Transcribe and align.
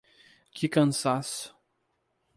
Que 0.55 0.65
cansaço! 0.67 1.55